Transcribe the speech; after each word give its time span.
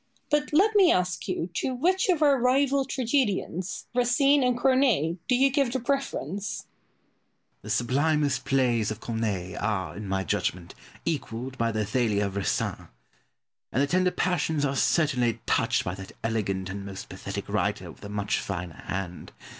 But 0.31 0.51
let 0.51 0.73
me 0.75 0.91
ask 0.91 1.27
you 1.27 1.51
to 1.57 1.75
which 1.75 2.09
of 2.09 2.23
our 2.23 2.39
rival 2.39 2.85
tragedians, 2.85 3.85
Racine 3.93 4.41
and 4.43 4.57
Corneille, 4.57 5.17
do 5.27 5.35
you 5.35 5.51
give 5.51 5.71
the 5.71 5.79
preference? 5.79 6.61
Pope. 6.61 6.67
The 7.61 7.69
sublimest 7.69 8.43
plays 8.43 8.89
of 8.89 8.99
Corneille 8.99 9.55
are, 9.59 9.95
in 9.95 10.07
my 10.07 10.23
judgment, 10.23 10.73
equalled 11.05 11.55
by 11.59 11.71
the 11.71 11.81
Athalia 11.81 12.25
of 12.25 12.35
Racine, 12.35 12.87
and 13.71 13.83
the 13.83 13.85
tender 13.85 14.09
passions 14.09 14.65
are 14.65 14.75
certainly 14.75 15.39
touched 15.45 15.83
by 15.83 15.93
that 15.93 16.13
elegant 16.23 16.71
and 16.71 16.83
most 16.83 17.07
pathetic 17.07 17.47
writer 17.47 17.91
with 17.91 18.03
a 18.03 18.09
much 18.09 18.39
finer 18.39 18.81
hand. 18.87 19.31